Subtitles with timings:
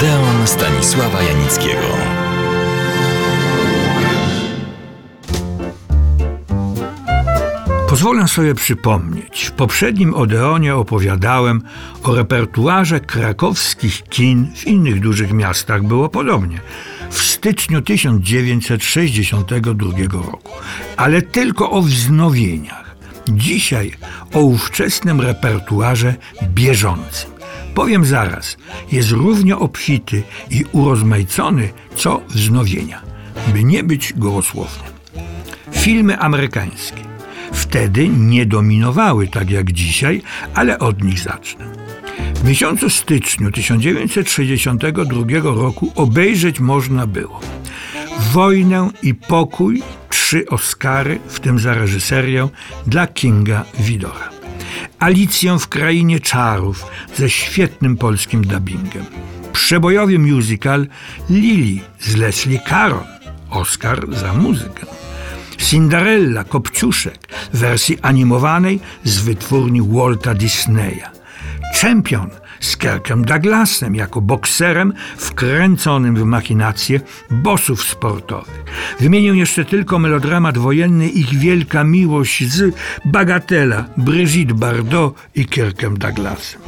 [0.00, 1.86] Odeon Stanisława Janickiego.
[7.88, 11.62] Pozwolę sobie przypomnieć, w poprzednim Odeonie opowiadałem
[12.02, 15.82] o repertuarze krakowskich kin w innych dużych miastach.
[15.82, 16.60] Było podobnie.
[17.10, 20.52] W styczniu 1962 roku,
[20.96, 22.96] ale tylko o wznowieniach.
[23.28, 23.92] Dzisiaj
[24.34, 27.39] o ówczesnym repertuarze bieżącym.
[27.74, 28.56] Powiem zaraz,
[28.92, 33.02] jest równie obfity i urozmaicony co wznowienia,
[33.52, 34.92] by nie być gołosłownym.
[35.72, 37.10] Filmy amerykańskie
[37.52, 40.22] wtedy nie dominowały tak jak dzisiaj,
[40.54, 41.64] ale od nich zacznę.
[42.34, 47.40] W miesiącu styczniu 1962 roku obejrzeć można było
[48.32, 52.48] Wojnę i pokój, trzy Oscary, w tym za reżyserię
[52.86, 54.39] dla Kinga Widora.
[55.00, 56.86] Alicję w Krainie Czarów
[57.16, 59.04] ze świetnym polskim dubbingiem.
[59.52, 60.86] Przebojowy musical
[61.30, 63.04] Lili z Leslie Caron.
[63.50, 64.86] Oscar za muzykę.
[65.56, 71.19] Cinderella Kopciuszek w wersji animowanej z wytwórni Walta Disneya.
[71.80, 77.00] Champion z Kirkiem Douglasem jako bokserem wkręconym w machinacje
[77.30, 78.64] bossów sportowych.
[79.00, 86.60] Wymienię jeszcze tylko melodramat wojenny Ich Wielka Miłość z Bagatela, Brigitte Bardot i Kirkiem Douglasem.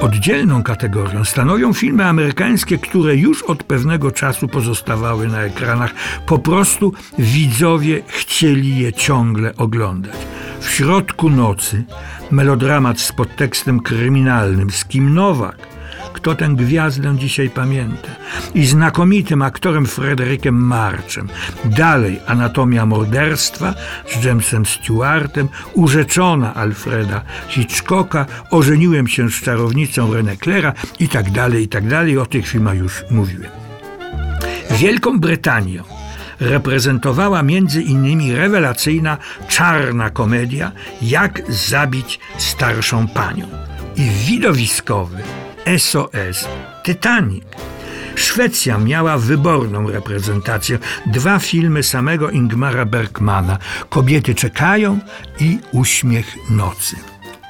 [0.00, 5.94] Oddzielną kategorią stanowią filmy amerykańskie, które już od pewnego czasu pozostawały na ekranach.
[6.26, 10.16] Po prostu widzowie chcieli je ciągle oglądać.
[10.60, 11.84] W środku nocy
[12.30, 15.77] melodramat z podtekstem kryminalnym z Kim Nowak.
[16.12, 18.08] Kto tę gwiazdę dzisiaj pamięta?
[18.54, 21.28] I znakomitym aktorem Frederikiem Marczem.
[21.64, 23.74] Dalej Anatomia morderstwa
[24.06, 31.64] z Jamesem Stewartem, Urzeczona Alfreda Hitchcocka, Ożeniłem się z czarownicą René Claira i tak dalej,
[31.64, 32.18] i tak dalej.
[32.18, 33.50] O tych filmach już mówiłem.
[34.70, 35.82] Wielką Brytanią
[36.40, 39.16] reprezentowała między innymi rewelacyjna
[39.48, 40.72] czarna komedia
[41.02, 43.46] Jak zabić starszą panią
[43.96, 45.22] i widowiskowy
[45.78, 46.48] SOS
[46.84, 47.44] Titanic.
[48.14, 50.78] Szwecja miała wyborną reprezentację.
[51.06, 53.58] Dwa filmy samego Ingmara Bergmana
[53.88, 54.98] Kobiety czekają
[55.40, 56.96] i Uśmiech nocy.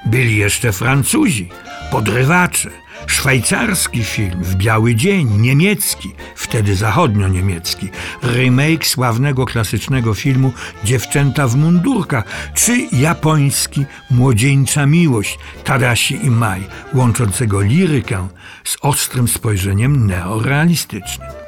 [0.06, 1.48] Byli jeszcze Francuzi,
[1.90, 2.70] podrywacze,
[3.06, 7.88] szwajcarski film w biały dzień, niemiecki, wtedy zachodnio-niemiecki,
[8.22, 10.52] remake sławnego klasycznego filmu
[10.84, 16.64] Dziewczęta w mundurkach, czy japoński Młodzieńcza miłość Tadashi i Mai,
[16.94, 18.28] łączącego lirykę
[18.64, 21.47] z ostrym spojrzeniem neorealistycznym.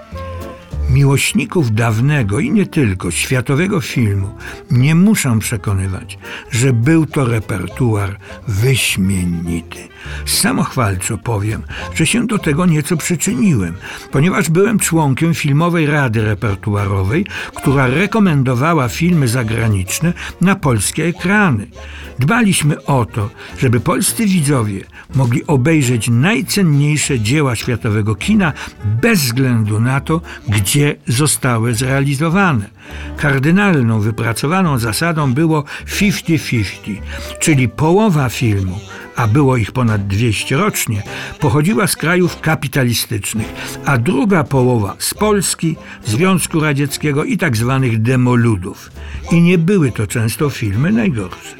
[0.92, 4.34] Miłośników dawnego i nie tylko światowego filmu
[4.70, 6.18] nie muszę przekonywać,
[6.50, 8.16] że był to repertuar
[8.48, 9.88] wyśmienity.
[10.26, 11.62] Samochwalczo powiem,
[11.94, 13.74] że się do tego nieco przyczyniłem,
[14.10, 21.66] ponieważ byłem członkiem filmowej rady repertuarowej, która rekomendowała filmy zagraniczne na polskie ekrany.
[22.18, 24.84] Dbaliśmy o to, żeby polscy widzowie
[25.14, 28.52] mogli obejrzeć najcenniejsze dzieła światowego kina
[29.02, 32.70] bez względu na to, gdzie zostały zrealizowane.
[33.16, 36.64] Kardynalną wypracowaną zasadą było 50-50,
[37.40, 38.80] czyli połowa filmu
[39.16, 41.02] a było ich ponad 200 rocznie,
[41.40, 48.90] pochodziła z krajów kapitalistycznych, a druga połowa z Polski, Związku Radzieckiego i tak zwanych demoludów.
[49.32, 51.59] I nie były to często filmy najgorsze.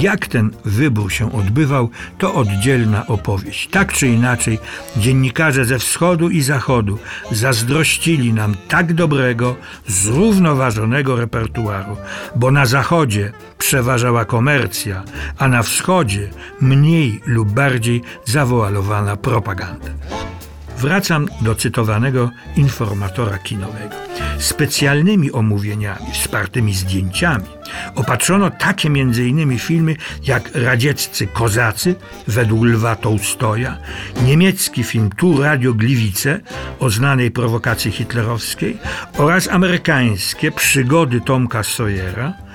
[0.00, 3.68] Jak ten wybór się odbywał, to oddzielna opowieść.
[3.68, 4.58] Tak czy inaczej,
[4.96, 6.98] dziennikarze ze wschodu i zachodu
[7.30, 9.56] zazdrościli nam tak dobrego,
[9.86, 11.96] zrównoważonego repertuaru,
[12.36, 15.02] bo na zachodzie przeważała komercja,
[15.38, 16.30] a na wschodzie
[16.60, 19.88] mniej lub bardziej zawoalowana propaganda.
[20.78, 23.96] Wracam do cytowanego informatora kinowego.
[24.38, 27.44] Specjalnymi omówieniami, wspartymi zdjęciami,
[27.94, 29.58] opatrzono takie m.in.
[29.58, 31.94] filmy jak radzieccy kozacy
[32.28, 33.78] według Lwa Tołstoja,
[34.24, 36.40] niemiecki film Tu Radio Gliwice
[36.80, 38.78] o znanej prowokacji hitlerowskiej
[39.18, 42.45] oraz amerykańskie przygody Tomka Sawyera,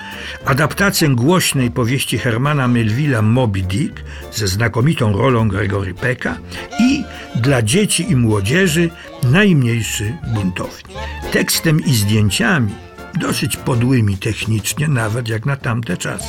[0.44, 6.38] adaptację głośnej powieści Hermana Melvilla Moby Dick ze znakomitą rolą Gregory Pecka
[6.80, 7.04] i
[7.34, 8.90] dla dzieci i młodzieży
[9.22, 10.86] najmniejszy buntownik.
[11.32, 12.72] Tekstem i zdjęciami
[13.14, 16.28] dosyć podłymi technicznie, nawet jak na tamte czasy.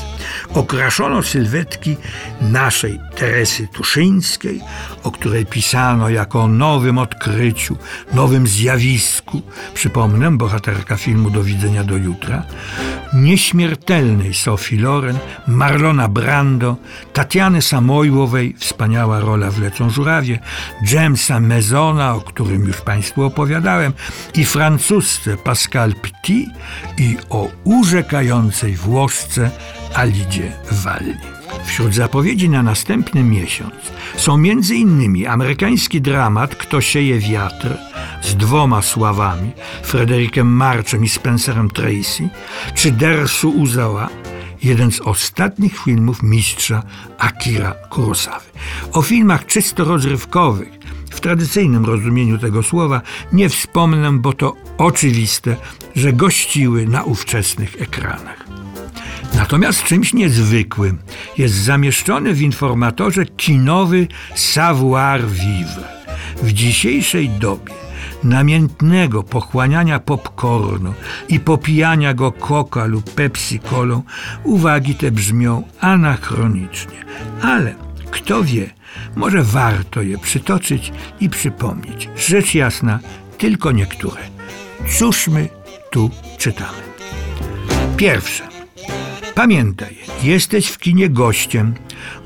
[0.54, 1.98] Okraszono sylwetki
[2.42, 4.62] naszej Teresy Tuszyńskiej,
[5.04, 7.78] o której pisano jako o nowym odkryciu,
[8.14, 9.42] nowym zjawisku.
[9.74, 12.44] Przypomnę, bohaterka filmu Do widzenia do jutra.
[13.14, 16.76] Nieśmiertelnej Sophie Loren, Marlona Brando,
[17.14, 20.40] Tatiany Samojłowej, wspaniała rola w Lecą Żurawie,
[20.92, 23.94] Jamesa Mezona, o którym już Państwu opowiadałem,
[24.36, 26.50] i francusce Pascal Petit
[26.98, 29.52] i o urzekającej Włoszce
[29.96, 31.14] Alidzie Walli.
[31.66, 33.74] Wśród zapowiedzi na następny miesiąc
[34.16, 34.44] są
[34.74, 37.78] innymi amerykański dramat Kto sieje wiatr
[38.22, 39.52] z dwoma sławami,
[39.84, 42.30] Frederikiem Marczem i Spencerem Tracy,
[42.76, 44.10] czy Dersu Uzawa,
[44.64, 46.84] jeden z ostatnich filmów mistrza
[47.18, 48.46] Akira Kurosawy.
[48.92, 50.70] O filmach czysto rozrywkowych,
[51.14, 53.02] w tradycyjnym rozumieniu tego słowa,
[53.34, 55.56] nie wspomnę, bo to oczywiste,
[55.96, 58.46] że gościły na ówczesnych ekranach.
[59.36, 60.98] Natomiast czymś niezwykłym
[61.38, 65.84] jest zamieszczony w informatorze kinowy savoir-vivre.
[66.44, 67.74] W dzisiejszej dobie
[68.24, 70.94] namiętnego pochłaniania popcornu
[71.30, 74.04] i popijania go coca lub pepsi kolą,
[74.44, 77.06] uwagi te brzmią anachronicznie.
[77.42, 77.83] Ale
[78.14, 78.70] kto wie,
[79.16, 82.10] może warto je przytoczyć i przypomnieć.
[82.18, 83.00] Rzecz jasna,
[83.38, 84.22] tylko niektóre.
[84.98, 85.50] Cóż my
[85.92, 86.78] tu czytamy?
[87.98, 88.44] Pierwsze.
[89.36, 91.74] Pamiętaj, jesteś w kinie gościem.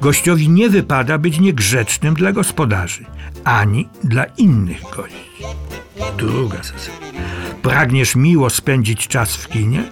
[0.01, 3.05] Gościowi nie wypada być niegrzecznym dla gospodarzy,
[3.43, 5.43] ani dla innych gości.
[6.17, 7.07] Druga zasada.
[7.61, 9.83] Pragniesz miło spędzić czas w kinie?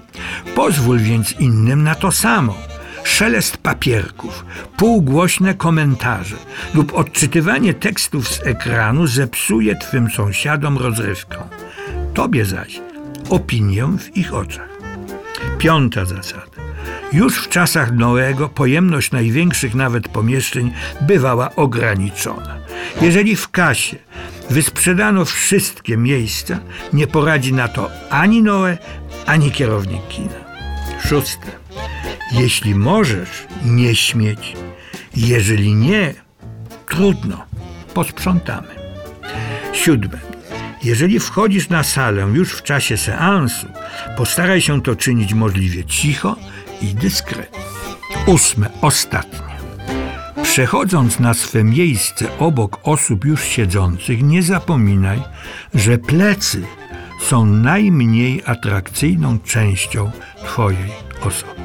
[0.55, 2.74] Pozwól więc innym na to samo.
[3.05, 4.45] Szelest papierków,
[4.77, 6.35] półgłośne komentarze
[6.73, 11.37] lub odczytywanie tekstów z ekranu zepsuje twym sąsiadom rozrywkę.
[12.13, 12.81] Tobie zaś
[13.29, 14.69] opinię w ich oczach.
[15.57, 16.45] Piąta zasada.
[17.13, 22.57] Już w czasach Noego pojemność największych nawet pomieszczeń bywała ograniczona.
[23.01, 23.97] Jeżeli w kasie
[24.49, 26.59] wysprzedano wszystkie miejsca,
[26.93, 28.77] nie poradzi na to ani Noe,
[29.25, 30.45] ani kierownik kina.
[31.09, 31.64] Szóste.
[32.31, 33.29] Jeśli możesz,
[33.65, 34.53] nie śmieć.
[35.15, 36.13] Jeżeli nie,
[36.87, 37.45] trudno,
[37.93, 38.67] posprzątamy.
[39.73, 40.19] Siódme.
[40.83, 43.67] Jeżeli wchodzisz na salę już w czasie seansu,
[44.17, 46.35] postaraj się to czynić możliwie cicho
[46.81, 47.59] i dyskretnie.
[48.25, 49.55] Ósme, ostatnie.
[50.43, 55.21] Przechodząc na swe miejsce obok osób już siedzących, nie zapominaj,
[55.73, 56.63] że plecy
[57.21, 60.11] są najmniej atrakcyjną częścią
[60.45, 60.91] Twojej
[61.21, 61.64] osoby.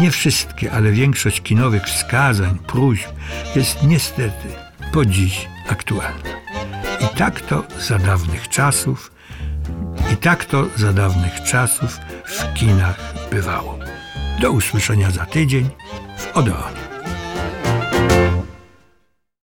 [0.00, 3.08] Nie wszystkie, ale większość kinowych wskazań, próśb
[3.56, 4.48] jest niestety
[4.92, 6.30] po dziś aktualna.
[7.00, 9.12] I tak to za dawnych czasów,
[10.12, 13.78] i tak to za dawnych czasów w kinach bywało.
[14.40, 15.70] Do usłyszenia za tydzień
[16.18, 16.79] w Odeonie.